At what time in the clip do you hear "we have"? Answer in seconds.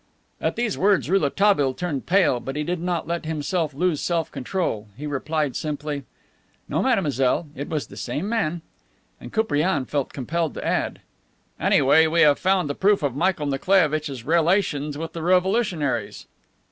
12.07-12.39